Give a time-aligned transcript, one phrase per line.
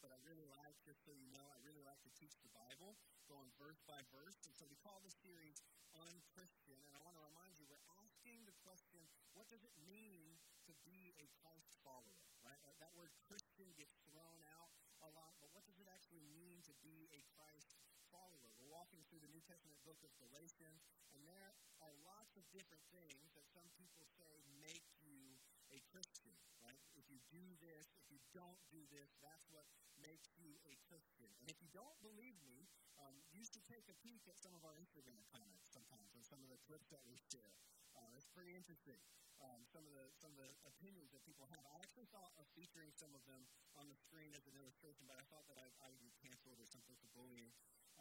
[0.00, 2.96] but I really like, just so you know, I really like to teach the Bible,
[3.28, 4.40] going verse by verse.
[4.48, 5.60] And so we call this series
[5.92, 6.80] Unchristian.
[6.88, 9.04] And I want to remind you, we're asking the question,
[9.36, 12.24] what does it mean to be a Christ follower?
[12.40, 12.56] Right?
[12.80, 14.72] That word Christian gets thrown out
[15.04, 17.80] a lot, but what does it actually mean to be a Christ
[18.12, 18.52] follower?
[18.56, 20.84] We're walking through the New Testament book of Galatians,
[21.16, 25.40] and there are lots of different things that some people say make you
[25.72, 26.80] a Christian, right?
[26.98, 29.64] If you do this, if you don't do this, that's what
[30.04, 31.30] makes you a Christian.
[31.40, 32.68] And if you don't believe me,
[33.00, 36.40] um, you should take a peek at some of our Instagram comments sometimes or some
[36.44, 37.52] of the clips that we share.
[37.96, 39.00] Uh, it's pretty interesting.
[39.40, 41.64] Um, some of the some of the opinions that people have.
[41.64, 43.40] I actually thought of featuring some of them
[43.72, 46.60] on the screen as an illustration, but I thought that I, I would be canceled
[46.60, 47.48] or something for bullying,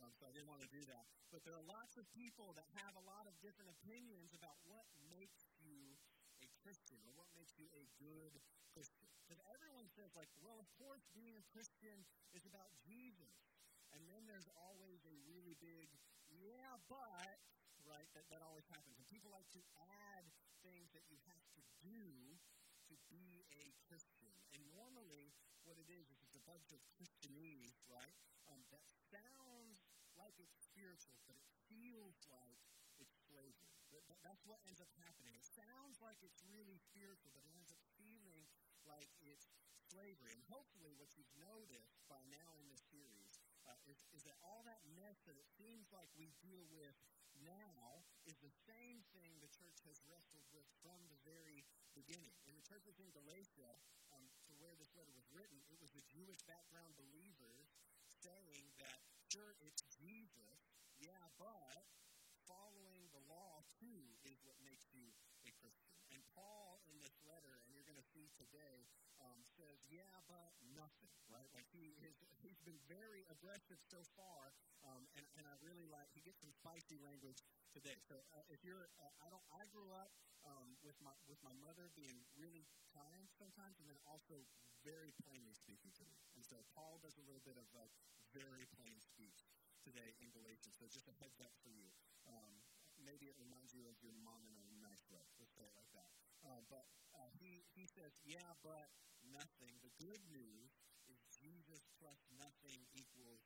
[0.04, 1.08] um, so I didn't want to do that.
[1.32, 4.84] But there are lots of people that have a lot of different opinions about what
[5.08, 5.48] makes
[6.70, 8.38] Christian or what makes you a good
[8.70, 9.10] Christian.
[9.26, 13.34] Because everyone says, like, well, of course, being a Christian is about Jesus.
[13.90, 15.90] And then there's always a really big,
[16.30, 17.42] yeah, but,
[17.90, 19.02] right, that, that always happens.
[19.02, 19.66] And people like to
[20.14, 20.30] add
[20.62, 22.38] things that you have to do
[22.94, 24.30] to be a Christian.
[24.54, 25.34] And normally,
[25.66, 28.14] what it is, is it's a bunch of Christianese, right,
[28.46, 29.82] um, that sounds
[30.14, 32.62] like it's spiritual, but it feels like.
[34.26, 35.38] That's what ends up happening.
[35.38, 38.50] It sounds like it's really spiritual, but it ends up feeling
[38.90, 39.54] like it's
[39.90, 40.34] slavery.
[40.34, 43.38] And hopefully, what you've noticed by now in this series
[43.70, 46.98] uh, is, is that all that mess that it seems like we deal with
[47.46, 51.64] now is the same thing the church has wrestled with from the very
[51.96, 52.36] beginning.
[52.46, 53.80] In the churches in Galatia,
[54.14, 57.72] um, to where this letter was written, it was the Jewish background believers
[58.10, 59.00] saying that,
[59.32, 60.60] sure, it's Jesus,
[61.00, 61.88] yeah, but
[62.44, 65.14] following the law too is what makes you
[65.46, 65.94] a Christian.
[66.10, 68.90] And Paul in this letter, and you're going to see today,
[69.22, 71.52] um, says, "Yeah, but nothing." Right?
[71.52, 74.56] Like he is, he's been very aggressive so far,
[74.88, 77.44] um, and, and I really like he gets some spicy language
[77.76, 78.00] today.
[78.08, 80.16] So uh, if you're, uh, I don't, I grew up
[80.48, 82.64] um, with my with my mother being really
[82.96, 84.48] kind sometimes, and then also
[84.88, 86.16] very plainly speaking to me.
[86.40, 87.92] And so Paul does a little bit of like
[88.32, 89.52] very plain speech
[89.84, 90.80] today in Galatians.
[90.80, 91.92] So just a heads up for you.
[92.28, 92.64] Um,
[93.00, 95.24] maybe it reminds you of your mom in a nice way.
[95.40, 96.08] Let's say it like that.
[96.44, 98.88] Uh, but uh, he, he says, yeah, but
[99.34, 99.78] nothing.
[99.82, 100.74] The good news
[101.10, 103.42] is Jesus plus nothing equals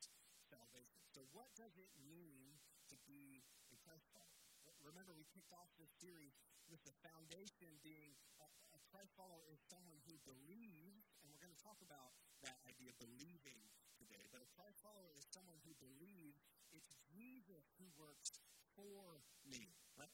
[0.47, 1.03] salvation.
[1.11, 2.59] So what does it mean
[2.91, 4.43] to be a Christ follower?
[4.83, 6.35] Remember, we kicked off this series
[6.67, 11.55] with the foundation being a, a Christ follower is someone who believes, and we're going
[11.55, 13.63] to talk about that idea of believing
[13.95, 14.27] today.
[14.31, 16.43] But a Christ follower is someone who believes
[16.75, 18.43] it's Jesus who works
[18.73, 19.71] for me.
[19.93, 20.09] Right?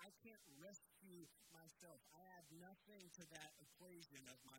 [0.00, 2.00] I can't rescue myself.
[2.16, 4.56] I add nothing to that equation of my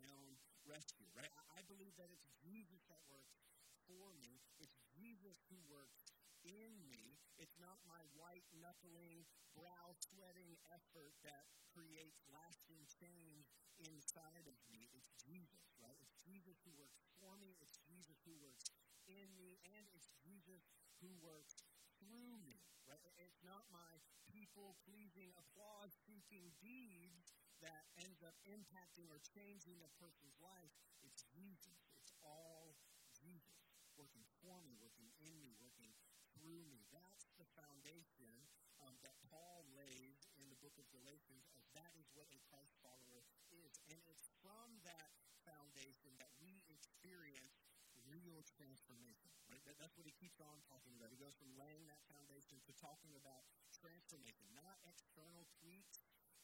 [0.69, 1.09] rescue.
[1.17, 1.33] Right?
[1.57, 3.41] I believe that it's Jesus that works
[3.89, 4.37] for me.
[4.61, 6.05] It's Jesus who works
[6.45, 7.17] in me.
[7.41, 9.25] It's not my white knuckling,
[9.57, 13.49] brow sweating effort that creates lasting change
[13.81, 14.87] inside of me.
[14.93, 15.97] It's Jesus, right?
[15.99, 17.57] It's Jesus who works for me.
[17.59, 18.69] It's Jesus who works
[19.09, 19.57] in me.
[19.75, 20.69] And it's Jesus
[21.01, 21.57] who works
[21.99, 23.01] through me, right?
[23.19, 29.91] It's not my people pleasing, applause seeking deeds that ends up impacting or changing a
[29.99, 30.71] person's life.
[31.03, 31.79] It's Jesus.
[31.99, 32.75] It's all
[33.15, 33.59] Jesus
[33.99, 35.91] working for me, working in me, working
[36.35, 36.87] through me.
[36.95, 38.47] That's the foundation
[38.79, 42.79] um, that Paul lays in the book of Galatians as that is what a Christ
[42.79, 43.75] follower is.
[43.91, 45.11] And it's from that
[45.43, 47.59] foundation that we experience
[48.07, 49.29] real transformation.
[49.51, 49.61] Right?
[49.67, 51.11] That, that's what he keeps on talking about.
[51.11, 53.43] He goes from laying that foundation to talking about
[53.75, 55.98] transformation, not external tweaks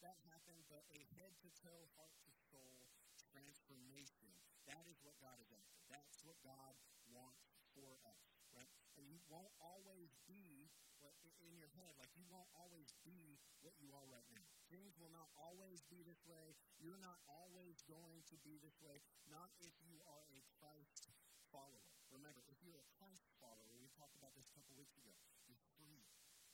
[0.06, 2.86] that happen, but a head to toe, heart to soul
[3.34, 4.30] transformation.
[4.70, 5.74] That is what God is after.
[5.90, 6.78] That's what God
[7.10, 8.22] wants for us.
[8.54, 8.70] Right?
[8.96, 10.70] And you won't always be
[11.04, 11.12] what
[11.46, 14.50] in your head, like you won't always be what you are right now.
[14.74, 16.58] Things will not always be this way.
[16.82, 19.06] You're not always going to be this way.
[19.30, 21.14] Not if you are a Christ
[21.54, 21.86] follower.
[22.10, 25.14] Remember, if you're a Christ follower, we talked about this a couple weeks ago,
[25.46, 26.02] you're free.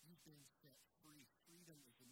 [0.04, 1.30] You've been set free.
[1.48, 2.11] Freedom is the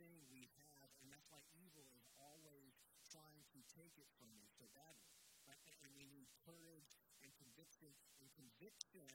[0.00, 4.48] thing we have, and that's why evil is always trying to take it from you
[4.56, 5.12] so badly.
[5.44, 5.60] Right?
[5.84, 7.92] And we need courage and conviction,
[8.24, 9.12] and conviction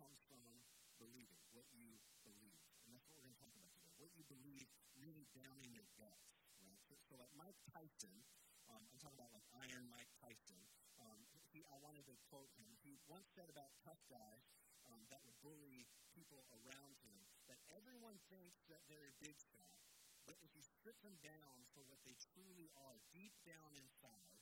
[0.00, 0.64] comes from
[0.96, 2.64] believing what you believe.
[2.88, 3.92] And that's what we're going to talk about today.
[4.00, 4.64] What you believe
[4.96, 6.16] really down in your gut.
[6.64, 6.80] Right?
[6.88, 8.24] So, so like Mike Tyson,
[8.72, 10.64] um, I'm talking about like Iron Mike Tyson
[11.02, 11.20] um,
[11.50, 12.70] he, I wanted to quote him.
[12.80, 14.46] He once said about tough guys
[14.86, 17.18] um, that would bully people around him
[17.50, 19.81] that everyone thinks that they're a big shot,
[20.26, 24.38] but if you strip them down for what they truly are, deep down inside,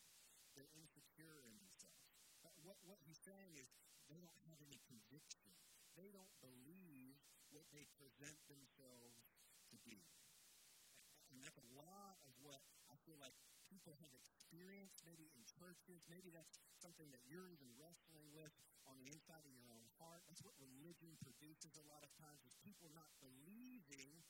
[0.53, 2.11] they're insecure in themselves.
[2.65, 3.69] What, what he's saying is
[4.09, 5.53] they don't have any conviction.
[5.97, 7.21] They don't believe
[7.53, 9.21] what they present themselves
[9.71, 10.03] to be.
[11.31, 12.61] And that's a lot of what
[12.91, 13.35] I feel like
[13.71, 16.03] people have experienced, maybe in churches.
[16.11, 18.51] Maybe that's something that you're even wrestling with
[18.91, 20.27] on the inside of your own heart.
[20.27, 24.27] That's what religion produces a lot of times, is people not believing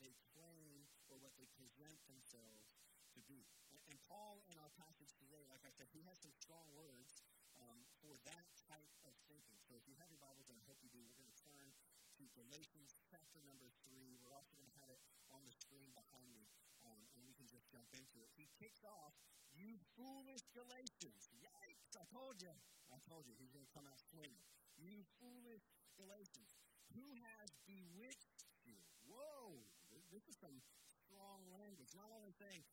[0.00, 2.76] they claim or what they present themselves
[3.14, 3.46] to be.
[3.72, 7.18] And, and Paul, in our passage today, like I said, he has some strong words
[7.58, 9.58] um, for that type of thinking.
[9.66, 11.74] So if you have your Bibles, I hope you do, we're going to turn
[12.18, 14.18] to Galatians chapter number 3.
[14.22, 16.50] We're also going to have it on the screen behind me,
[16.82, 18.30] um, and we can just jump into it.
[18.34, 19.14] He kicks off,
[19.54, 21.30] You foolish Galatians.
[21.38, 21.94] Yikes!
[21.98, 22.50] I told you.
[22.90, 24.42] I told you he's going to come out swinging.
[24.78, 25.62] You foolish
[25.98, 26.50] Galatians.
[26.96, 28.78] Who has bewitched you?
[29.04, 29.67] Whoa!
[30.08, 30.58] This is some
[30.88, 31.92] strong language.
[31.96, 32.64] Not only saying,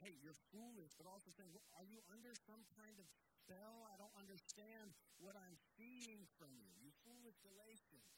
[0.00, 3.06] hey, you're foolish, but also saying, are you under some kind of
[3.46, 3.86] spell.
[3.86, 4.90] I don't understand
[5.22, 6.66] what I'm seeing from you.
[6.82, 8.10] You foolish Galatians.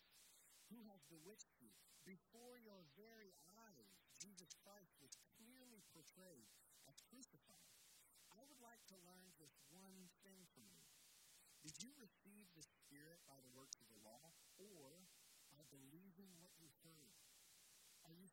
[0.73, 1.69] Who has bewitched you?
[2.09, 6.49] Before your very eyes, Jesus Christ was clearly portrayed
[6.89, 7.77] as crucified.
[8.33, 10.89] I would like to learn just one thing from you.
[11.61, 15.05] Did you receive the Spirit by the works of the law or
[15.53, 17.28] by believing what you heard?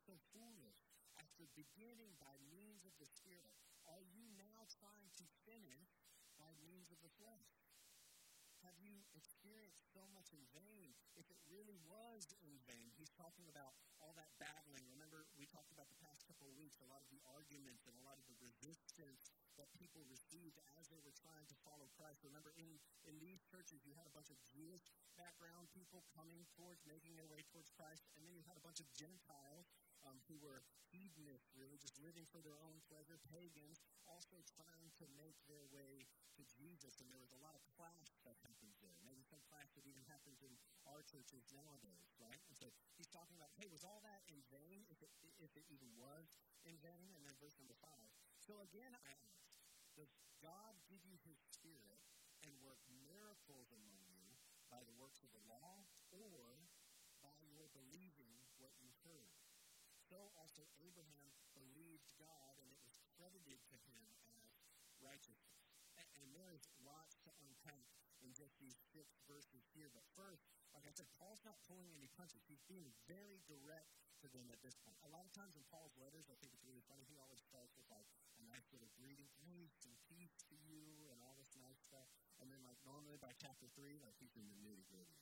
[0.06, 0.86] So foolish?
[1.18, 3.50] After beginning by means of the Spirit,
[3.90, 5.98] are you now trying to finish
[6.38, 7.50] by means of the flesh?
[8.62, 10.94] Have you experienced so much in vain?
[11.18, 14.86] If it really was in vain, he's talking about all that battling.
[14.90, 17.94] Remember, we talked about the past couple of weeks, a lot of the arguments and
[17.98, 22.26] a lot of the resistance that people received as they were trying to follow Christ.
[22.26, 26.82] Remember, in, in these churches, you had a bunch of Jewish background people coming towards,
[26.86, 29.70] making their way towards Christ, and then you had a bunch of Gentiles
[30.06, 30.62] um, who were
[30.94, 36.06] hedonists, really, just living for their own pleasure, pagans, also trying to make their way
[36.38, 37.02] to Jesus.
[37.02, 38.96] And there was a lot of clash that happens there.
[39.02, 40.54] Maybe some clash that even happens in
[40.86, 42.40] our churches nowadays, right?
[42.48, 45.10] And so he's talking about, hey, was all that in vain, if it,
[45.42, 47.12] if it even was in vain?
[47.18, 48.08] And then verse number five.
[48.38, 49.42] So again, I ask,
[49.98, 52.04] does God give you his spirit
[52.44, 54.36] and work miracles among you
[54.68, 56.68] by the works of the law or
[57.24, 59.35] by your believing what you heard?
[60.06, 64.02] So also Abraham believed God, and it was credited to him
[64.38, 64.54] as
[65.02, 65.66] righteousness.
[65.98, 67.90] And, and there is lots to unpack
[68.24, 69.92] in just these six verses here.
[69.92, 72.44] But first, like I said, Paul's not pulling any punches.
[72.48, 73.92] He's being very direct
[74.24, 74.96] to them at this point.
[75.04, 77.76] A lot of times in Paul's letters, I think it's really funny, he always starts
[77.76, 78.08] with like
[78.40, 82.08] a nice little greeting, grace and peace to you, and all this nice stuff.
[82.40, 85.16] And then, like, normally by chapter three, like, he's in the nitty gritty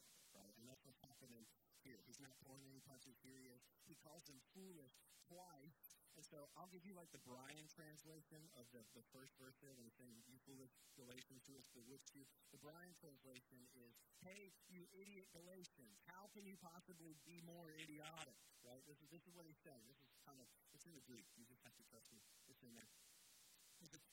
[1.15, 1.47] happening
[1.87, 2.03] here.
[2.11, 3.15] He's not pulling any punches.
[3.23, 3.63] Here he is.
[3.87, 4.99] He calls them foolish
[5.31, 5.95] twice.
[6.19, 9.75] And so I'll give you like the Brian translation of the, the first verse there
[9.75, 12.27] when he's saying, You foolish Galatians who has bewitched you.
[12.51, 13.95] The Brian translation is,
[14.27, 18.39] Hey, you idiot Galatians, how can you possibly be more idiotic?
[18.63, 18.83] Right?
[18.87, 19.87] This is, this is what he's saying.
[19.87, 21.27] This is kind of, it's in the Greek.
[21.39, 22.23] You just have to trust me.
[22.51, 22.91] It's in there.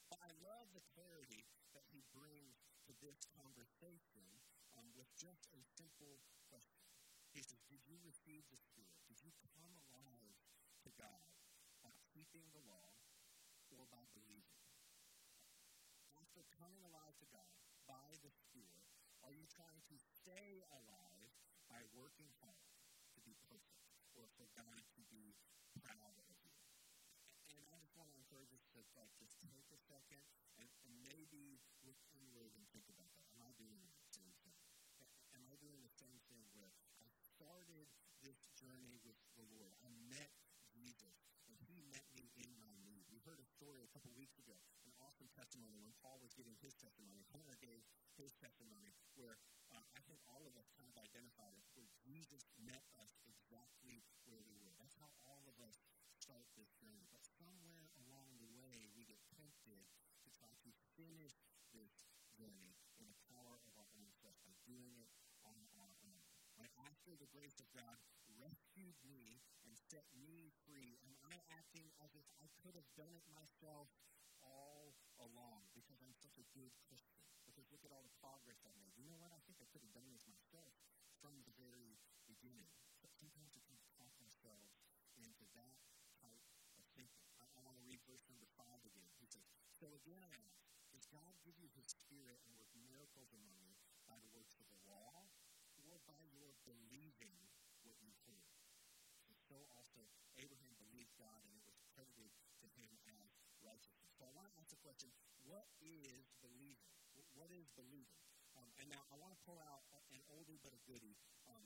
[0.10, 1.46] But I love the clarity
[1.78, 2.60] that he brings
[2.90, 4.28] to this conversation
[4.76, 6.81] um, with just a simple question.
[7.32, 8.92] He says, Did you receive the Spirit?
[9.08, 10.36] Did you come alive
[10.84, 11.24] to God
[11.80, 12.92] by keeping the law
[13.72, 14.60] or by believing?
[16.20, 17.48] After coming alive to God
[17.88, 18.84] by the Spirit,
[19.24, 21.32] are you trying to stay alive
[21.72, 22.68] by working hard
[23.16, 25.32] to be perfect or for God to be
[25.80, 26.52] proud of you?
[27.56, 30.20] And I just want to encourage us to like, just take a second
[30.60, 33.32] and, and maybe look inward and think about that.
[33.32, 34.60] Am I doing the same thing?
[35.32, 37.02] Am I doing the same thing where I
[37.42, 37.90] started
[38.22, 39.74] this journey with the Lord?
[39.82, 40.30] I met
[40.70, 43.10] Jesus, and He met me in my need.
[43.10, 44.54] We heard a story a couple weeks ago,
[44.86, 47.26] an awesome testimony when Paul was giving his testimony.
[47.34, 47.82] Hunter gave
[48.14, 49.42] his testimony, where
[49.74, 54.06] uh, I think all of us kind of identified it, where Jesus met us exactly
[54.30, 54.78] where we were.
[54.78, 55.82] That's how all of us
[56.22, 57.10] start this journey.
[57.10, 61.42] But somewhere along the way, we get tempted to try to finish
[61.74, 62.06] this
[62.38, 65.10] journey in the power of our own flesh by doing it.
[67.02, 67.98] After the grace of God
[68.38, 73.10] rescued me and set me free, am I acting as if I could have done
[73.18, 73.90] it myself
[74.46, 77.26] all along because I'm such a good Christian?
[77.50, 78.94] Because look at all the progress I made.
[79.02, 79.34] You know what?
[79.34, 80.78] I think I could have done this myself
[81.18, 81.98] from the very
[82.30, 82.70] beginning.
[83.02, 84.78] But sometimes we can talk ourselves
[85.18, 85.82] into that
[86.22, 87.10] type of thinking.
[87.42, 89.10] I, I want to read verse number five again.
[89.18, 90.62] He says, So again I ask,
[90.94, 93.74] does God give you his spirit and work miracles among you
[94.06, 95.26] by the works of the law
[95.82, 97.38] or by your believing
[97.82, 98.52] what you heard?
[99.30, 100.06] And so also
[100.38, 102.92] Abraham believed God and it was credited to him
[103.24, 104.12] as righteousness.
[104.18, 105.12] So I want to ask the question,
[105.46, 106.92] what is believing?
[107.36, 108.24] what is believing?
[108.56, 111.16] Um, and now I want to pull out an oldie but a goodie.
[111.48, 111.64] Um,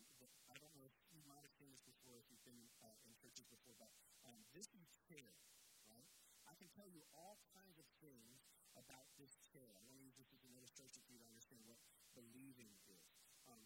[0.49, 3.13] I don't know if you might have seen this before if you've been uh, in
[3.17, 3.89] churches before, but
[4.25, 5.33] um, this is chair,
[5.89, 6.05] right?
[6.45, 8.45] I can tell you all kinds of things
[8.77, 9.73] about this chair.
[9.73, 11.81] I want to use this as an illustration for you to understand what
[12.13, 12.69] believing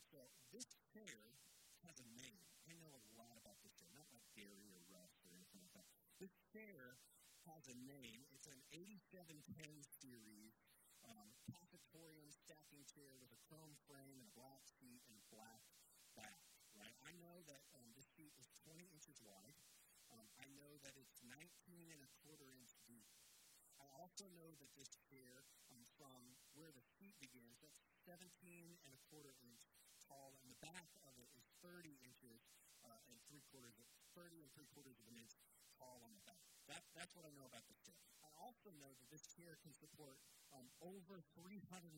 [0.10, 1.38] so this chair
[1.86, 2.42] has a name.
[2.66, 5.74] I know a lot about this chair, not like Gary or Russ or anything like
[5.78, 5.86] that.
[6.18, 6.98] This chair
[7.46, 8.25] has a name.
[8.34, 10.58] It's an 8710 series
[11.06, 15.63] um, cafetorium stacking chair with a chrome frame and a black seat and a black
[16.18, 16.42] back.
[16.75, 16.94] Right?
[17.06, 19.58] I know that um, this seat is 20 inches wide.
[20.10, 23.10] Um, I know that it's 19 and a quarter inch deep.
[23.80, 28.28] I also know that this chair, um, from where the seat begins, that's 17
[28.84, 29.69] and a quarter inch
[30.10, 32.50] tall, and the back of it is 30 inches
[32.82, 33.78] uh, and three quarters,
[34.18, 35.38] 30 and three quarters of an inch
[35.78, 36.42] tall on the back.
[36.66, 37.98] That, that's what I know about this chair.
[38.25, 40.18] I also know that this chair can support
[40.54, 41.94] um, over 350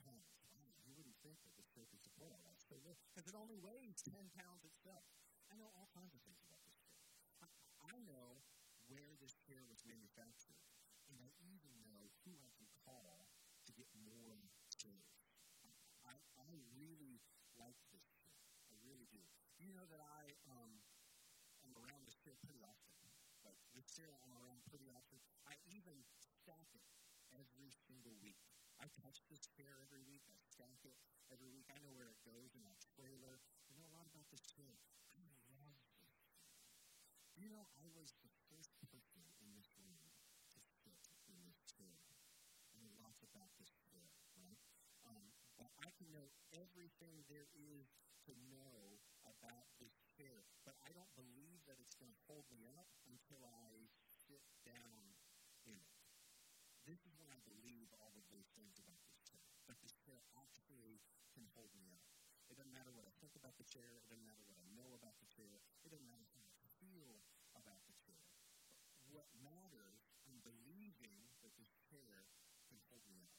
[0.00, 0.28] pounds.
[0.56, 2.60] Wow, you wouldn't think that this chair could support all that.
[2.70, 5.04] Because it only weighs 10 pounds itself.
[5.50, 7.02] I know all kinds of things about this chair.
[7.42, 7.48] I,
[7.82, 8.40] I know
[8.86, 10.62] where this chair was manufactured,
[11.10, 13.26] and I even know who I can call
[13.66, 14.46] to get more
[14.78, 15.18] chairs.
[16.06, 16.46] I, I
[16.80, 17.20] really
[17.60, 18.40] like this chair.
[18.72, 19.20] I really do.
[19.60, 20.80] You know that I um,
[21.64, 22.96] am around this chair pretty often?
[23.44, 25.20] Like this chair I'm around pretty often.
[25.44, 26.84] I even stack it
[27.36, 28.40] every single week.
[28.80, 30.24] I touch this chair every week.
[30.24, 30.96] I stack it
[31.28, 31.68] every week.
[31.68, 33.44] I know where it goes in my trailer.
[33.68, 34.80] I know a lot about this chair.
[35.12, 36.40] I love this chair.
[37.36, 40.12] You know I was the first person in this room
[40.52, 42.00] to sit in this chair?
[42.72, 44.60] I know lots about this chair, right?
[45.04, 47.88] Um, but I can know everything there is
[48.28, 50.44] to know about this chair.
[50.68, 55.16] But I don't believe that it's going to hold me up until I sit down
[55.64, 55.96] in it.
[56.84, 59.44] This is when I believe all of those things about this chair.
[59.68, 61.00] That this chair actually
[61.32, 62.04] can hold me up.
[62.50, 63.96] It doesn't matter what I think about the chair.
[63.96, 65.62] It doesn't matter what I know about the chair.
[65.86, 67.22] It doesn't matter how I feel
[67.54, 68.26] about the chair.
[69.06, 72.26] What matters, I'm believing that this chair
[72.66, 73.38] can hold me up.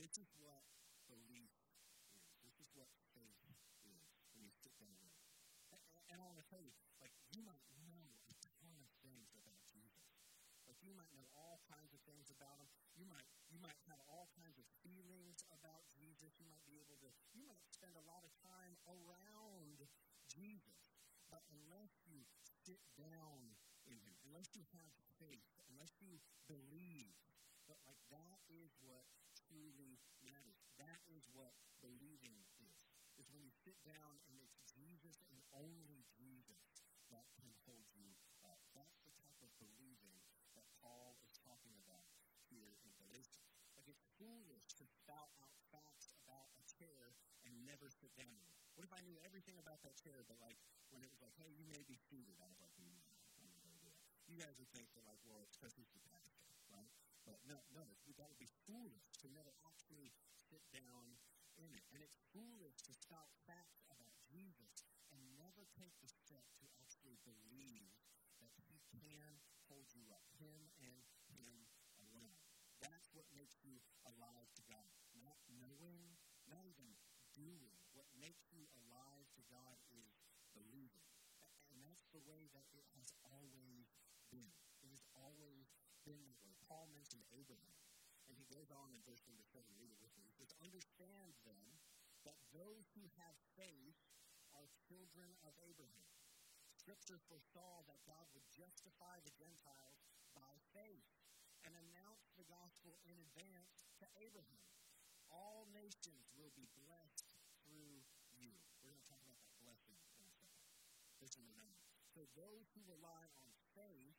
[0.00, 0.64] This is what
[1.04, 1.52] belief
[2.74, 3.40] What faith
[3.82, 4.02] is
[4.34, 5.26] when you sit down with it.
[5.74, 5.80] And,
[6.14, 6.72] and I want to tell you,
[7.02, 10.06] like, you might know a ton of things about Jesus.
[10.66, 12.70] Like, you might know all kinds of things about him.
[12.94, 16.38] You might, you might have all kinds of feelings about Jesus.
[16.38, 19.82] You might be able to, you might spend a lot of time around
[20.30, 20.80] Jesus.
[21.30, 22.22] But unless you
[22.66, 23.54] sit down
[23.86, 27.14] in him, unless you have faith, unless you believe,
[27.66, 29.06] but like that is what
[29.46, 30.58] truly matters.
[30.78, 32.82] That is what believing is.
[33.18, 36.62] Is when you sit down and it's Jesus and only Jesus
[37.12, 38.10] that can hold you
[38.46, 38.58] up.
[38.72, 40.18] That's the type of believing
[40.56, 42.08] that Paul is talking about
[42.48, 43.54] here in Galatians.
[43.76, 47.12] Like it's foolish to spout out facts about a chair
[47.44, 48.56] and never sit down in it.
[48.74, 50.56] What if I everything about that chair, but like
[50.90, 53.00] when it was like, hey, you may be seated, I was like, mm,
[53.38, 53.92] I'm not going.
[54.30, 56.90] You guys would think that like, well, it's because he's the pastor, right?
[57.26, 57.84] But no, no,
[58.16, 60.14] that would be foolish to never actually
[60.50, 61.18] sit down
[61.58, 61.84] in it.
[61.92, 67.18] And it's foolish to spout facts about Jesus and never take the step to actually
[67.26, 67.92] believe
[68.40, 71.02] that he can hold you up, him and
[71.36, 71.68] him
[72.00, 72.38] alone.
[72.80, 73.76] That's what makes you
[74.08, 74.88] alive to God.
[75.20, 76.16] Not knowing,
[76.48, 76.96] not even
[77.36, 77.76] doing.
[77.92, 80.16] What makes you alive to God is
[80.56, 81.06] believing.
[81.70, 83.92] And that's the way that it has always
[84.32, 84.50] been.
[84.82, 85.04] It has
[86.18, 86.56] that way.
[86.66, 87.78] Paul mentioned Abraham.
[88.30, 90.22] And he goes on in verse number 7, read it with me.
[90.30, 91.82] He says, Understand then
[92.22, 93.98] that those who have faith
[94.54, 96.14] are children of Abraham.
[96.70, 99.98] Scripture foresaw that God would justify the Gentiles
[100.32, 101.10] by faith
[101.66, 104.70] and announce the gospel in advance to Abraham.
[105.28, 107.26] All nations will be blessed
[107.66, 108.00] through
[108.32, 108.54] you.
[108.80, 110.70] We're going to talk about that blessing in a second.
[111.20, 111.66] Verse number 9.
[112.10, 114.09] So those who rely on faith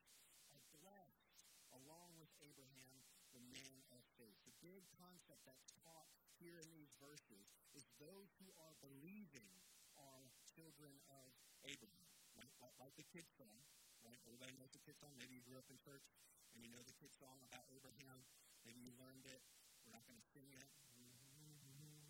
[1.92, 3.04] along with Abraham,
[3.36, 4.40] the man of faith.
[4.48, 6.08] The big concept that's taught
[6.40, 9.52] here in these verses is those who are believing
[10.00, 11.36] are children of
[11.68, 12.08] Abraham.
[12.40, 12.48] Like,
[12.80, 13.60] like, the kid song,
[14.08, 14.16] right?
[14.24, 15.12] Everybody knows the kid song.
[15.20, 16.08] Maybe you grew up in church
[16.56, 18.24] and you know the kid song about Abraham.
[18.64, 19.44] Maybe you learned it.
[19.84, 20.72] We're not going to sing it.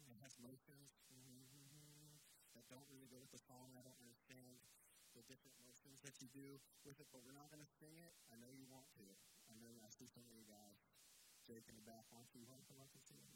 [0.06, 0.94] It has motions
[2.54, 3.74] that don't really go with the song.
[3.74, 4.62] I don't understand
[5.18, 8.14] the different motions that you do with it, but we're not going to sing it.
[8.30, 9.08] I know you want to.
[9.62, 10.82] Know I see some of you guys
[11.46, 12.10] shaking the back.
[12.10, 13.30] Why don't you want to come up and sing it?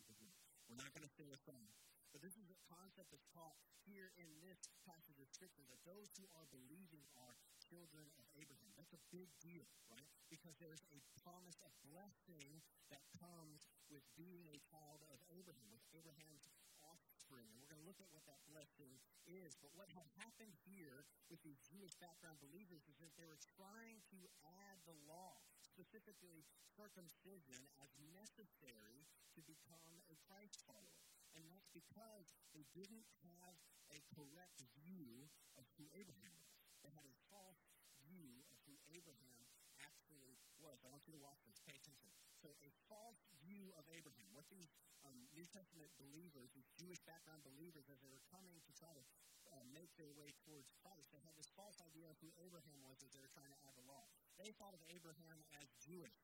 [0.65, 1.70] We're not going to sing a song.
[2.10, 6.10] But this is a concept that's taught here in this passage of Scripture that those
[6.15, 8.72] who are believing are children of Abraham.
[8.74, 10.08] That's a big deal, right?
[10.32, 15.84] Because there's a promise of blessing that comes with being a child of Abraham, with
[15.91, 16.50] Abraham's
[16.82, 17.46] offspring.
[17.51, 18.96] And we're going to look at what that blessing
[19.27, 19.60] is.
[19.60, 24.01] But what had happened here with these Jewish background believers is that they were trying
[24.15, 24.20] to
[24.65, 25.45] add the law,
[25.75, 29.03] specifically circumcision, as necessary
[29.36, 31.03] to become a Christ follower.
[31.36, 33.60] And that's because they didn't have
[33.91, 35.27] a correct view
[35.60, 36.55] of who Abraham was.
[36.79, 37.60] They had a false
[38.08, 39.44] view of who Abraham
[39.84, 40.79] actually was.
[40.79, 41.60] I want you to watch this.
[41.67, 42.08] Pay attention.
[42.39, 44.32] So, a false view of Abraham.
[44.32, 44.72] What these
[45.03, 49.03] um, New Testament believers, these Jewish background believers, as they were coming to try to
[49.51, 53.03] uh, make their way towards Christ, they had this false idea of who Abraham was
[53.03, 54.08] as they were trying to add the law.
[54.39, 56.20] They thought of Abraham as Jewish.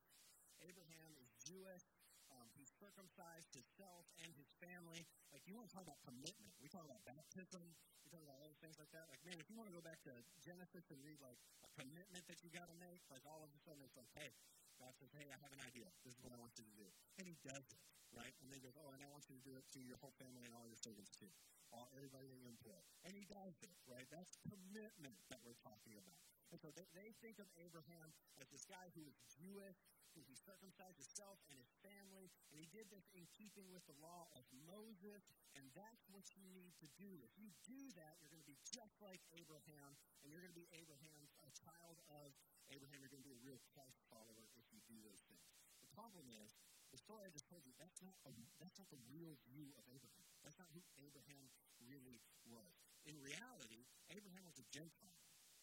[0.62, 1.84] Abraham is Jewish.
[2.32, 5.04] Um, he's circumcised himself and his family.
[5.34, 6.52] Like, you want to talk about commitment.
[6.64, 7.60] We talk about baptism.
[8.04, 9.04] We talk about other things like that.
[9.12, 12.24] Like, man, if you want to go back to Genesis and read, like, a commitment
[12.32, 14.32] that you got to make, like, all of a sudden it's like, hey,
[14.80, 15.92] God says, hey, I have an idea.
[16.02, 16.88] This is what I want you to do.
[17.20, 17.82] And he does it,
[18.16, 18.32] right?
[18.40, 20.16] And then he goes, oh, and I want you to do it to your whole
[20.16, 21.28] family and all your servants too.
[21.70, 22.80] All, everybody that you employ.
[23.04, 24.08] And he does it, right?
[24.08, 26.31] That's commitment that we're talking about.
[26.52, 29.80] And so they, they think of Abraham as this guy who is Jewish,
[30.12, 33.96] who he circumcised himself and his family, and he did this in keeping with the
[34.04, 35.24] law of Moses,
[35.56, 37.24] and that's what you need to do.
[37.24, 40.60] If you do that, you're going to be just like Abraham, and you're going to
[40.60, 42.36] be Abraham, a child of
[42.68, 43.00] Abraham.
[43.00, 45.48] You're going to be a real Christ follower if you do those things.
[45.80, 46.52] The problem is,
[46.92, 49.88] the story I just told you, that's not, a, that's not the real view of
[49.88, 50.28] Abraham.
[50.44, 51.48] That's not who Abraham
[51.80, 52.76] really was.
[53.08, 55.21] In reality, Abraham was a Gentile.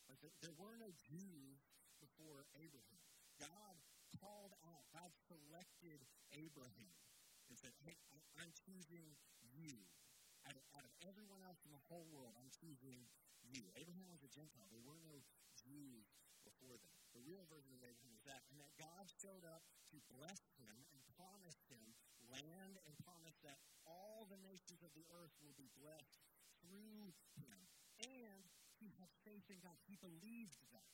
[0.09, 1.61] Like there, there were no Jews
[2.01, 2.99] before Abraham.
[3.37, 3.77] God
[4.17, 6.01] called out, God selected
[6.33, 6.97] Abraham
[7.47, 7.95] and said, Hey,
[8.41, 9.15] I'm choosing
[9.53, 9.77] you.
[10.47, 13.05] Out of, out of everyone else in the whole world, I'm choosing
[13.43, 13.69] you.
[13.77, 14.65] Abraham was a Gentile.
[14.71, 15.21] There were no
[15.61, 16.09] Jews
[16.47, 16.89] before them.
[17.13, 20.87] The real version of Abraham was that, and that God showed up to bless him
[20.95, 21.91] and promised him
[22.29, 23.57] land and promised that
[23.89, 26.21] all the nations of the earth will be blessed
[26.61, 27.57] through him.
[27.99, 28.45] And
[28.79, 29.75] he had faith in God.
[29.85, 30.87] He believed that.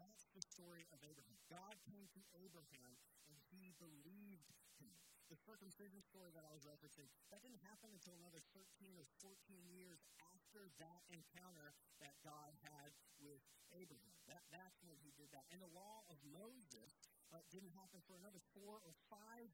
[0.00, 1.38] That's the story of Abraham.
[1.46, 2.98] God came to Abraham
[3.28, 4.90] and he believed him.
[5.30, 9.32] The circumcision story that I was referencing, that didn't happen until another 13 or 14
[9.70, 10.02] years
[10.34, 11.72] after that encounter
[12.04, 13.40] that God had with
[13.72, 14.18] Abraham.
[14.28, 15.48] That, that's when he did that.
[15.54, 16.98] And the law of Moses
[17.32, 19.48] uh, didn't happen for another four or 500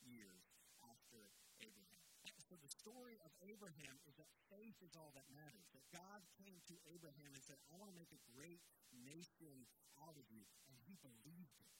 [0.00, 0.48] years
[0.80, 1.28] after
[1.60, 2.06] Abraham.
[2.46, 5.66] So the story of Abraham is that faith is all that matters.
[5.74, 8.62] That God came to Abraham and said, I want to make a great
[8.94, 9.66] nation
[9.98, 10.46] out of you.
[10.70, 11.74] And he believed it.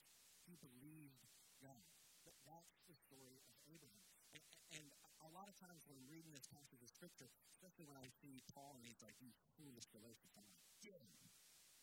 [0.51, 1.23] He believed
[1.63, 1.87] God.
[2.27, 4.03] That, that's the story of Abraham.
[4.35, 4.43] And,
[4.83, 4.87] and
[5.23, 8.75] a lot of times when reading this passage of Scripture, especially when I see Paul
[8.75, 11.15] and he's like, you foolish Galatians, I'm like, get him.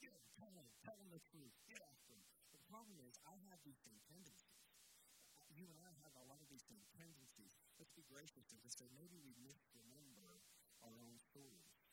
[0.04, 0.24] Get him.
[0.36, 0.68] Tell him.
[0.84, 1.56] Tell him the truth.
[1.64, 2.28] Get after him.
[2.52, 4.60] But the problem is, I have these same tendencies
[5.54, 7.54] you and I have a lot of these same tendencies.
[7.84, 10.40] Let's be gracious and just say maybe we misremember
[10.88, 11.84] our own stories.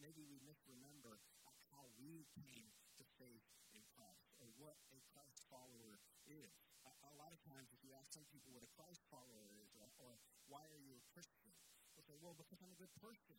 [0.00, 1.20] Maybe we misremember
[1.68, 3.44] how we came to faith
[3.76, 6.56] in Christ or what a Christ follower is.
[6.88, 9.76] A, a lot of times, if you ask some people what a Christ follower is
[9.76, 10.16] or, or
[10.48, 11.52] why are you a Christian,
[11.92, 13.36] they'll say, well, because I'm a good person.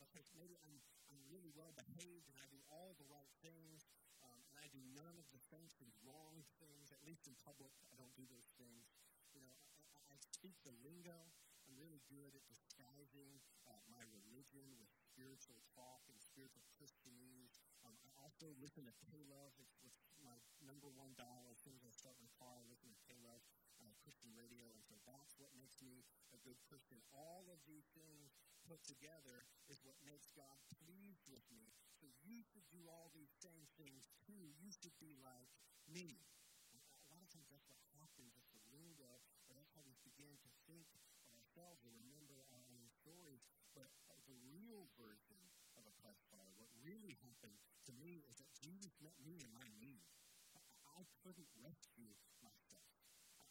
[0.00, 0.80] Because maybe I'm,
[1.12, 3.92] I'm really well behaved and I do all the right things
[4.24, 7.76] um, and I do none of the sanctioned wrong things, at least in public.
[7.92, 8.88] I don't do those things.
[9.36, 9.52] You know,
[9.92, 11.16] I, I speak the lingo.
[11.64, 17.56] I'm really good at disguising uh, my religion with spiritual talk and spiritual Christianese.
[17.80, 19.56] Um, I also listen to K-Love.
[19.56, 22.60] It's, it's my number one dial as soon as I start my car.
[22.60, 23.40] I listen to K-Love
[23.80, 26.04] uh, Christian radio, and so that's what makes me
[26.36, 27.00] a good Christian.
[27.16, 28.36] All of these things
[28.68, 31.72] put together is what makes God pleased with me.
[31.96, 34.52] So you should do all these same things too.
[34.60, 35.48] You should be like
[35.88, 36.20] me.
[37.04, 38.34] A lot of times that's what happens.
[38.36, 42.64] It's the lingo, or that's how we begin to think of ourselves or remember our
[42.74, 43.44] own stories.
[43.76, 43.92] But
[44.26, 45.40] the real version
[45.76, 45.94] of a
[46.32, 50.08] follower, what really happened to me is that Jesus met me in my need.
[50.96, 52.88] I couldn't rescue myself.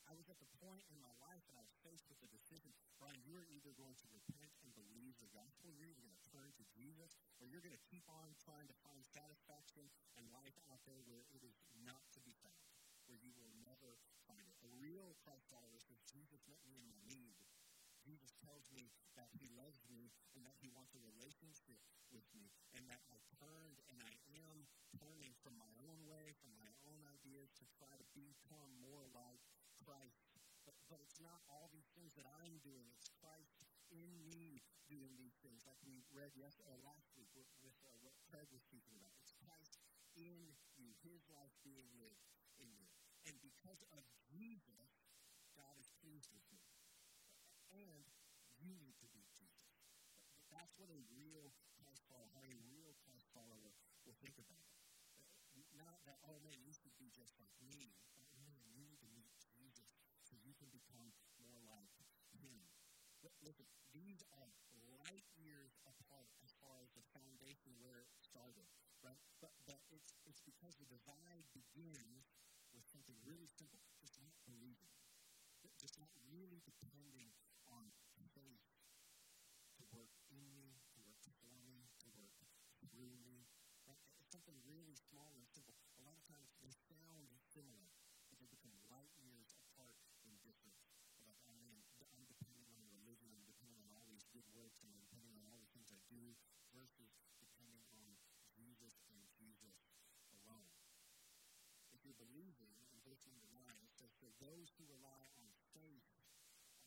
[0.03, 2.75] I was at the point in my life that I was faced with a decision.
[2.99, 6.31] Brian, you are either going to repent and believe the gospel, you're either going to
[6.33, 9.87] turn to Jesus, or you're going to keep on trying to find satisfaction
[10.19, 11.55] and life out there where it is
[11.87, 12.67] not to be found,
[13.07, 13.95] where you will never
[14.27, 14.55] find it.
[14.63, 17.39] A real Christ follower says, Jesus met me in my need.
[18.03, 21.79] Jesus tells me that he loves me and that he wants a relationship
[22.11, 24.13] with me and that I turned and I
[24.45, 24.67] am
[24.99, 29.39] turning from my own way, from my own ideas to try to become more like
[29.81, 30.27] Christ.
[30.67, 32.87] But, but it's not all these things that I'm doing.
[32.95, 33.59] It's Christ
[33.91, 37.91] in me doing these things, like we read yesterday, uh, last week with, with uh,
[38.03, 39.15] what Craig was speaking about.
[39.19, 39.79] It's Christ
[40.15, 42.23] in you, His life being lived
[42.59, 42.87] in you.
[43.23, 44.91] And because of Jesus,
[45.55, 46.63] God is pleased with me.
[47.73, 48.05] And
[48.61, 49.73] you need to be Jesus.
[50.53, 51.49] That's what a real
[51.81, 53.73] Christ follower, a real Christ follower
[54.05, 54.69] will think about.
[55.73, 57.97] Not that, oh man, you should be just like me.
[58.17, 59.89] But man, you need to meet Jesus
[60.21, 61.09] so you can become
[61.41, 61.89] more like
[62.37, 62.61] him.
[63.41, 64.51] Listen, these are
[64.99, 68.67] light years apart as far as the foundation where it started,
[68.99, 69.19] right?
[69.39, 72.35] But, but it's, it's because the divide begins
[72.75, 74.91] with something really simple, just not believing,
[75.79, 77.31] just not really depending
[77.71, 77.87] on
[78.35, 78.67] faith
[79.79, 82.33] to work in me, to work for me, to work
[82.91, 83.47] through me.
[83.87, 83.99] Right?
[84.19, 85.75] It's something really small and simple.
[85.99, 87.87] A lot of times they sound similar,
[88.29, 90.81] but they become light years apart in difference.
[91.21, 94.89] About, oh man, I'm depending on religion, I'm depending on all these good works, and
[94.89, 96.33] I'm depending on all the things I do,
[96.73, 98.17] versus depending on
[98.53, 99.85] Jesus and Jesus
[100.33, 100.73] alone.
[101.93, 106.09] If you're believing, in verse number 9, it says, For those who rely on faith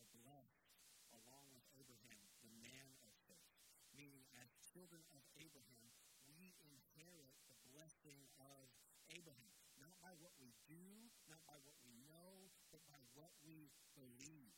[0.02, 0.66] are blessed,
[1.14, 3.54] along with Abraham, the man of faith.
[3.94, 5.88] Meaning, as children of Abraham,
[6.36, 8.68] we inherit the blessing of
[9.14, 9.54] Abraham.
[9.80, 14.52] Not by what we do, not by what we know, but by what we believe.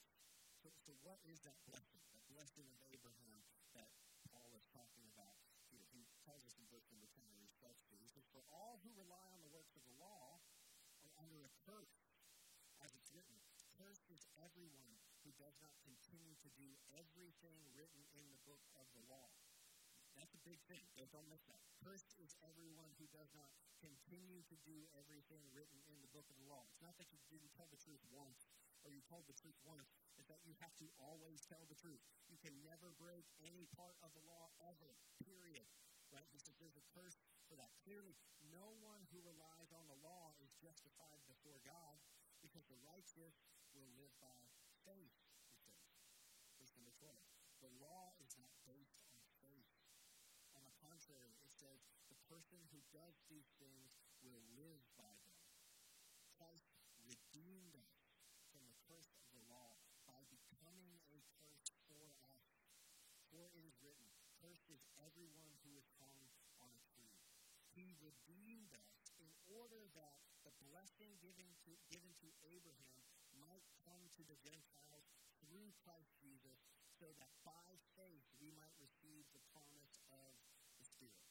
[0.58, 2.02] So, so what is that blessing?
[2.10, 3.46] That blessing of Abraham
[3.78, 3.94] that
[4.34, 5.38] Paul is talking about
[5.70, 5.86] here.
[5.94, 7.94] He tells us in verse number 10 where he starts to.
[7.94, 10.42] He says, For all who rely on the works of the law
[11.06, 12.00] are under a curse,
[12.80, 13.36] as it's written.
[13.76, 18.88] Cursed is everyone who does not continue to do everything written in the book of
[18.96, 19.28] the law.
[20.16, 20.82] That's a big thing.
[21.12, 21.62] Don't miss that.
[21.84, 26.36] Cursed is everyone who does not continue to do everything written in the book of
[26.40, 26.66] the law.
[26.66, 28.50] It's not that you didn't tell the truth once
[28.82, 29.94] or you told the truth once.
[30.18, 32.02] It's that you have to always tell the truth.
[32.26, 35.68] You can never break any part of the law ever, period.
[36.08, 36.24] Right?
[36.34, 37.68] Says there's a curse for that.
[37.84, 38.16] Clearly,
[38.48, 41.98] no one who relies on the law is justified before God
[42.42, 43.42] because the righteous
[43.74, 44.38] will live by
[44.86, 45.14] faith,
[45.66, 46.02] he says.
[46.58, 47.14] Verse number 12.
[47.62, 49.70] The law is not based on faith.
[50.54, 55.42] On the contrary, it says the person who does these things will live by them.
[56.34, 57.98] Christ redeemed us
[58.50, 62.46] from the curse of the law by becoming a curse for us.
[63.30, 66.30] For it is written, Cursed is everyone who is hung
[66.62, 67.18] on a tree.
[67.74, 70.27] He redeemed us in order that
[71.18, 73.02] given to, given to Abraham
[73.38, 79.26] might come to the Gentiles through Christ Jesus, so that by faith we might receive
[79.30, 80.34] the promise of
[80.78, 81.22] the Spirit.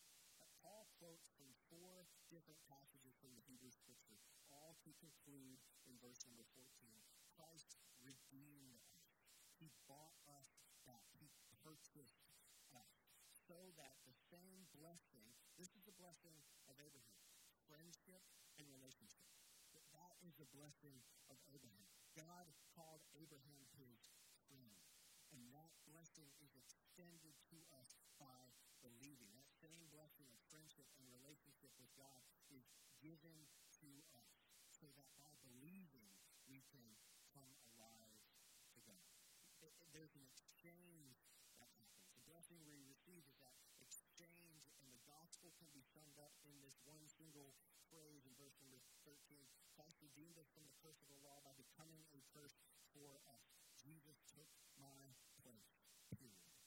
[0.63, 4.19] Paul quotes from four different passages from the Hebrew Scripture,
[4.51, 6.67] all to conclude in verse number 14.
[7.31, 9.15] Christ redeemed us.
[9.55, 11.07] He bought us back.
[11.15, 11.31] He
[11.63, 12.19] purchased
[12.75, 13.07] us.
[13.47, 15.23] So that the same blessing,
[15.55, 16.35] this is the blessing
[16.67, 17.23] of Abraham,
[17.63, 18.19] friendship
[20.27, 20.99] is the blessing
[21.31, 21.87] of Abraham.
[22.11, 24.11] God called Abraham his
[24.51, 24.75] friend.
[25.31, 28.51] And that blessing is extended to us by
[28.83, 29.31] believing.
[29.39, 32.19] That same blessing of friendship and relationship with God
[32.51, 32.67] is
[32.99, 33.47] given
[33.79, 36.11] to us so that by believing
[36.43, 36.83] we can
[37.31, 38.27] come alive
[38.75, 39.15] to God.
[39.63, 42.03] It, it, there's an exchange that happens.
[42.19, 46.59] The blessing we receive is that exchange, and the gospel can be summed up in
[46.59, 47.55] this one single
[47.87, 49.66] phrase in verse number 13.
[49.77, 52.57] Christ redeemed us from the curse of the law by becoming a curse
[52.97, 53.45] for us.
[53.77, 54.49] Jesus took
[54.81, 55.77] my place.
[56.17, 56.57] Period.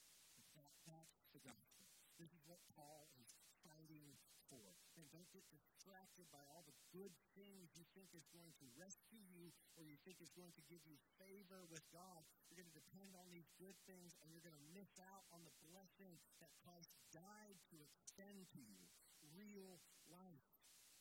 [0.55, 1.90] That, that's the gospel.
[2.23, 3.35] This is what Paul is
[3.66, 4.14] fighting
[4.46, 4.79] for.
[4.94, 9.23] And don't get distracted by all the good things you think is going to rescue
[9.27, 12.23] you or you think is going to give you favor with God.
[12.46, 15.42] You're going to depend on these good things and you're going to miss out on
[15.42, 18.87] the blessing that Christ died to extend to you.
[19.35, 20.46] Real life.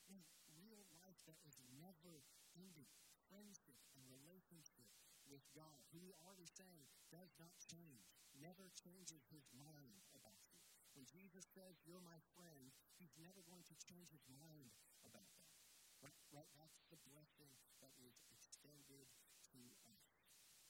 [0.10, 0.22] And
[0.58, 1.58] real life that is
[1.90, 2.22] never
[2.54, 2.86] ending.
[3.26, 4.90] Friendship and relationship
[5.26, 10.58] with God, who we already saying does not change, never changes his mind about you.
[10.94, 14.74] When Jesus says, You're my friend, he's never going to change his mind
[15.06, 15.54] about that.
[16.02, 16.18] Right?
[16.34, 16.50] right?
[16.58, 20.14] That's the blessing that is extended to us.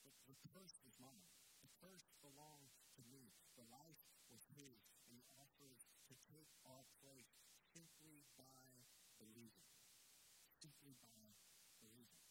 [0.04, 1.28] But the curse was mine.
[1.64, 3.32] The curse belonged to me.
[3.56, 4.00] The life
[4.32, 7.36] was his, and he offered to take our place
[7.72, 8.88] simply by
[9.20, 9.68] believing.
[10.60, 11.36] Simply by
[11.80, 12.24] believing.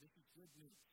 [0.00, 0.84] This is good news.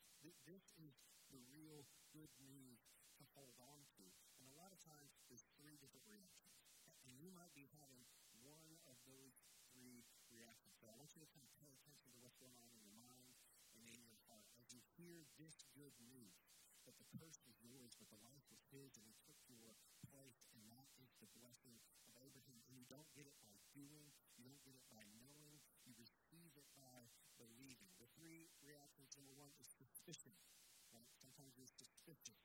[0.48, 0.96] This is
[1.28, 1.84] the real
[2.16, 2.88] good news
[3.20, 4.08] to hold on to.
[4.40, 6.56] And a lot of times there's three different reactions.
[7.04, 8.08] And you might be having
[8.48, 9.44] one of those
[9.76, 10.80] three reactions.
[10.80, 12.96] So I want you to kind of pay attention to what's going on in your
[12.96, 13.36] mind
[13.76, 16.48] and in your heart as you hear this good news
[16.86, 19.78] that the curse was yours, but the life was his, and he took your
[20.10, 21.78] place, and that is the blessing
[22.10, 22.58] of Abraham.
[22.66, 26.58] And you don't get it by doing, you don't get it by knowing, you receive
[26.58, 27.06] it by
[27.38, 27.94] believing.
[28.02, 30.34] The three reactions number one is suspicion.
[30.90, 31.08] Right?
[31.22, 32.42] Sometimes you're suspicious.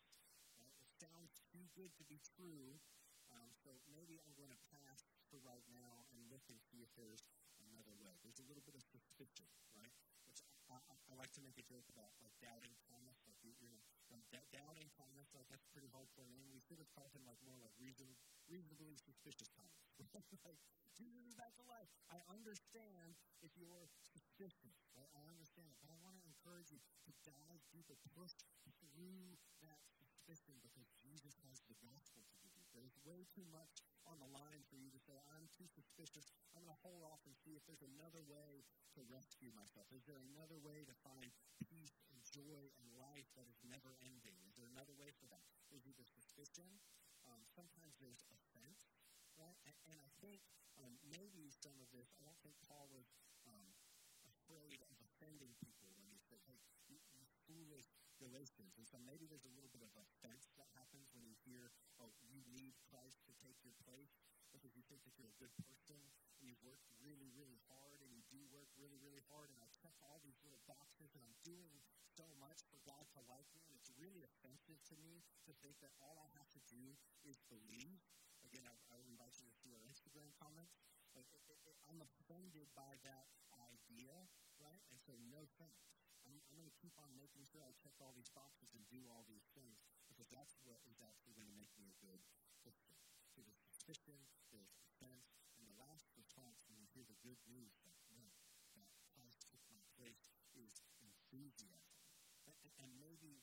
[1.76, 2.80] Good to be true.
[3.28, 6.88] Um, so maybe I'm going to pass for right now and look and see if
[6.96, 7.20] there's
[7.60, 8.16] another way.
[8.24, 9.44] There's a little bit of suspicion,
[9.76, 9.92] right?
[10.24, 10.40] Which
[10.72, 13.20] I, I, I like to make a joke about, like doubting Thomas.
[13.28, 13.82] Like you, you know,
[14.32, 16.48] d- doubting Thomas, like that's a pretty hardcore name.
[16.54, 18.08] We should have called him like more like reason,
[18.48, 19.84] reasonably suspicious Thomas.
[20.46, 20.58] like
[20.96, 21.92] Jesus is back to life.
[22.08, 25.10] I understand if you're suspicious, right?
[25.12, 28.32] I understand but I want to encourage you to dive deeper, push
[28.80, 32.64] through that suspicion because Jesus has the gospel to give you.
[32.72, 33.70] There's way too much
[34.10, 36.26] on the line for you to say, I'm too suspicious.
[36.58, 38.66] I'm going to hold off and see if there's another way
[38.98, 39.86] to rescue myself.
[39.94, 41.30] Is there another way to find
[41.70, 44.34] peace and joy and life that is never ending?
[44.50, 45.42] Is there another way for that?
[45.70, 46.66] There's either suspicion,
[47.26, 48.82] um, sometimes there's offense,
[49.38, 49.58] right?
[49.66, 50.42] And, and I think
[50.78, 53.10] um, maybe some of this, I don't think Paul was
[53.46, 53.66] um,
[54.26, 58.78] afraid of offending people when he said, hey, you, you foolish Galatians.
[58.78, 59.92] And so maybe there's a little bit of
[60.26, 61.70] offense that happens when you hear,
[62.02, 64.18] oh, you need Christ to take your place
[64.50, 66.02] because you think that you're a good person
[66.42, 69.70] and you've worked really, really hard and you do work really, really hard and I
[69.70, 71.78] check all these little boxes and I'm doing
[72.18, 75.78] so much for God to like me and it's really offensive to me to think
[75.78, 78.02] that all I have to do is believe.
[78.42, 80.74] Again, I, I would invite you to see our Instagram comments.
[81.14, 84.12] Like, it, it, it, I'm offended by that idea,
[84.60, 84.82] right?
[84.92, 85.96] And so, no thanks.
[86.26, 89.06] I'm, I'm going to keep on making sure I check all these boxes and do
[89.06, 89.85] all these things
[90.36, 92.20] that's what is actually going to make me a good
[92.60, 93.00] Christian.
[93.32, 94.20] So there's suspicion,
[94.52, 98.28] there's offense, and the last response when you hear the good news that, no,
[98.76, 101.96] that Christ took my place is enthusiasm.
[102.44, 103.40] And, and maybe,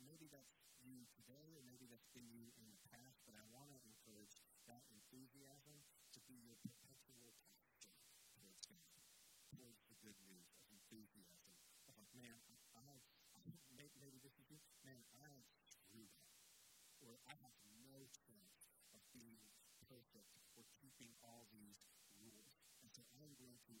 [0.00, 3.68] maybe that's you today, or maybe that's been you in the past, but I want
[3.76, 5.84] to encourage that enthusiasm
[6.16, 7.92] to be your perpetual passion
[8.32, 9.04] towards God,
[9.52, 11.52] towards the good news of enthusiasm.
[11.84, 12.40] Of like, man,
[12.72, 12.96] I,
[13.36, 13.44] I,
[13.76, 14.40] maybe, maybe this
[15.14, 16.36] man, I screwed up.
[17.00, 17.56] Or I have
[17.88, 19.40] no chance of being
[19.88, 21.80] perfect or keeping all these
[22.20, 22.60] rules.
[22.84, 23.74] And so I'm going to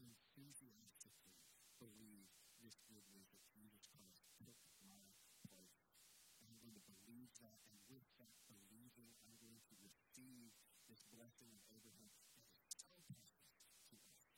[0.00, 1.36] enthusiastically
[1.76, 2.32] believe
[2.64, 5.12] this good news that Jesus Christ took my
[5.44, 5.92] place.
[6.40, 10.56] And I'm going to believe that, and with that believing, I'm going to receive
[10.88, 13.60] this blessing of Abraham that is so precious
[13.92, 14.32] to us.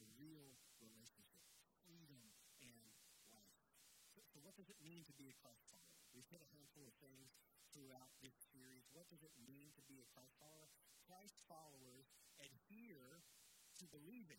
[0.00, 1.44] A real relationship,
[1.84, 2.92] freedom, and
[3.32, 3.56] life.
[4.12, 5.98] So, so what does it mean to be a Christ follower?
[6.14, 7.34] We've hit a handful of things
[7.74, 8.86] throughout this series.
[8.94, 10.70] What does it mean to be a Christ follower?
[11.02, 13.26] Christ followers adhere
[13.82, 14.38] to believing.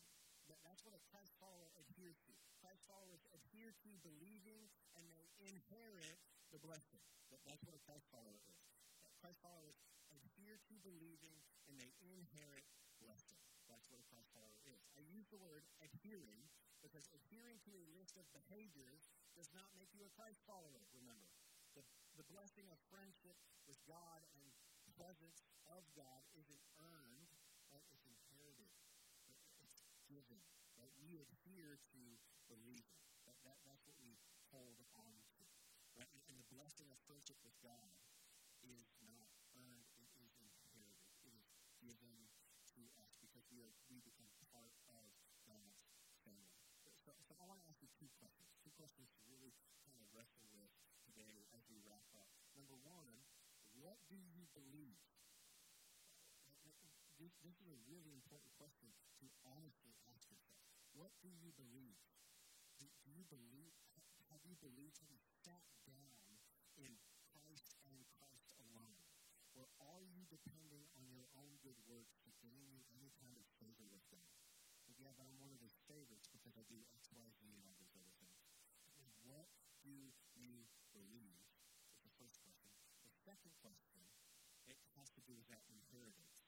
[0.63, 2.31] That's what a Christ follower adheres to.
[2.63, 6.23] Christ followers adhere to believing and they inherit
[6.55, 7.03] the blessing.
[7.27, 8.63] That's what a Christ follower is.
[9.19, 9.75] Christ followers
[10.07, 12.63] adhere to believing and they inherit
[13.03, 13.43] blessing.
[13.67, 14.88] That's what a Christ follower is.
[14.95, 16.47] I use the word adhering
[16.84, 19.08] because adhering to a list of behaviors
[19.39, 21.32] does not make you a Christ follower, remember.
[21.74, 21.82] The,
[22.19, 24.46] the blessing of friendship with God and
[24.93, 27.34] presence of God isn't earned,
[27.74, 27.82] right?
[27.89, 28.69] It's inherited.
[29.65, 30.38] It's given.
[30.78, 30.93] Right?
[31.02, 32.02] We adhere to
[32.46, 33.02] believing.
[33.26, 34.19] That, that, that's what we
[34.52, 35.46] hold on to.
[35.98, 36.10] Right?
[36.30, 37.96] And the blessing of friendship with God
[38.62, 41.02] is not earned, it is inherited.
[41.26, 41.50] It is
[41.82, 42.30] given
[42.78, 45.17] to us because we, are, we become part of God's
[45.48, 45.93] family.
[47.13, 48.49] So, so I want to ask you two questions.
[48.65, 49.54] Two questions to really
[49.86, 50.73] kind of wrestle with
[51.06, 52.30] today as we wrap up.
[52.58, 53.21] Number one,
[53.78, 54.97] what do you believe?
[57.21, 58.89] This, this is a really important question
[59.21, 60.60] to honestly ask yourself.
[60.91, 61.95] What do you believe?
[62.82, 63.78] Do, do you believe?
[64.34, 64.97] Have you believed?
[64.99, 66.17] Have you sat down
[66.76, 66.97] in
[67.30, 68.97] Christ and Christ alone?
[69.54, 73.45] Or are you depending on your own good works to gain you any kind of
[73.62, 74.34] favor with God?
[74.89, 77.63] But yeah, but I'm one of his favorites because I do X, Y, Z, and
[77.63, 78.41] all those other things.
[79.23, 79.47] what
[79.80, 81.39] do you believe?
[81.93, 82.73] Is the first question.
[83.08, 83.99] The second question,
[84.71, 86.39] it has to do with that inheritance.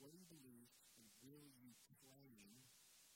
[0.00, 2.64] What do you believe, and will you claim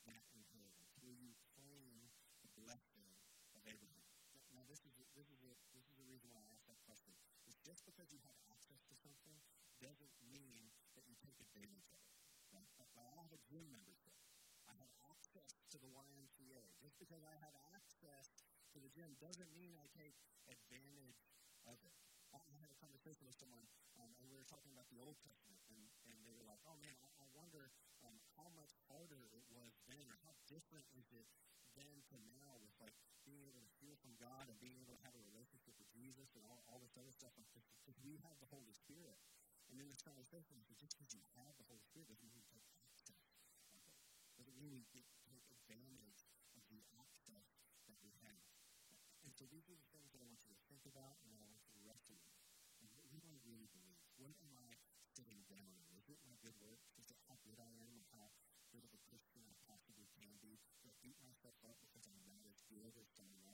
[0.04, 0.92] that inheritance?
[1.00, 2.12] Will you claim
[2.44, 3.16] the blessing
[3.56, 4.04] of Abraham?
[4.52, 7.16] Now, this is this is a, this is the reason why I asked that question.
[7.48, 9.40] Is just because you have access to something
[9.80, 12.16] doesn't mean that you take advantage of it.
[12.54, 12.70] Right?
[12.78, 14.14] I have a gym membership.
[14.68, 16.62] I have access to the YMCA.
[16.78, 18.36] Just because I have access
[18.72, 21.18] to the gym doesn't mean I take advantage
[23.06, 23.62] had a someone,
[24.02, 25.78] um, and we were talking about the Old Testament, and,
[26.10, 27.70] and they were like, oh man, I, I wonder
[28.02, 31.30] um, how much harder it was then, or how different is it
[31.78, 35.02] then to now with like being able to hear from God and being able to
[35.06, 38.50] have a relationship with Jesus and all, all this other stuff, because we have the
[38.50, 39.22] Holy Spirit.
[39.70, 42.58] And then this conversation is just because you have the Holy Spirit doesn't mean you
[42.58, 43.22] take access
[43.70, 43.98] of it.
[44.34, 46.26] Doesn't mean we get, take advantage
[46.58, 47.54] of the access
[47.86, 48.50] that we have.
[49.26, 51.35] And so these are the things that I want you to think about and I
[54.18, 54.74] what am I
[55.14, 55.86] sitting down?
[55.94, 56.82] Is it my good work?
[56.98, 58.32] Is it how good I am or how
[58.74, 60.58] good of a Christian I possibly can be?
[60.82, 63.45] Do I beat myself up because I'm not as good as someone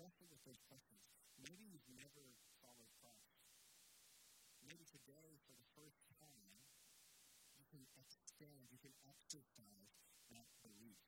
[0.00, 1.04] wrestle with those questions.
[1.36, 2.32] Maybe you've never
[2.64, 3.36] followed Christ.
[4.64, 6.64] Maybe today, for the first time,
[7.60, 9.92] you can extend, you can exercise
[10.32, 11.04] that belief.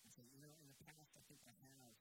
[0.00, 2.00] And say, you know, in the past, I think I have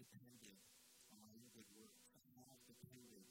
[0.00, 0.64] depended
[1.12, 2.00] on good works.
[2.16, 3.28] I have depended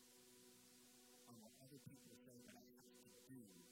[1.26, 3.69] on what other people say that I have to do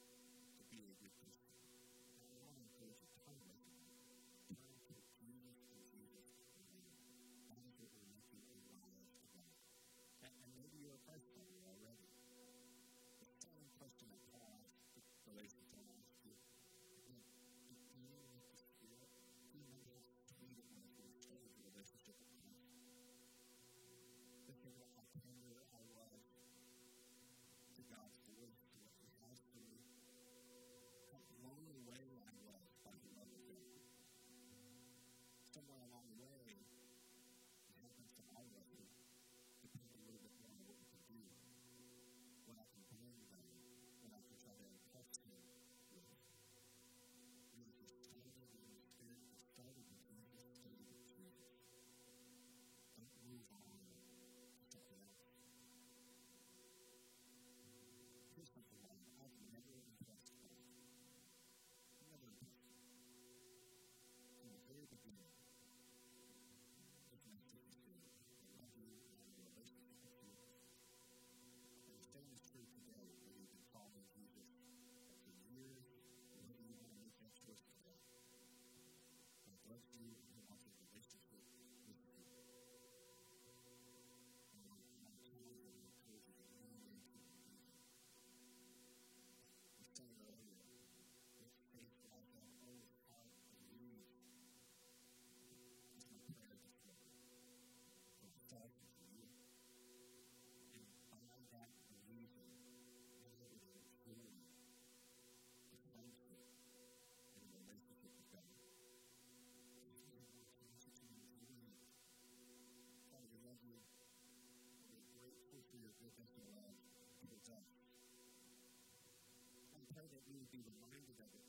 [120.11, 121.46] that we would be reminded of it.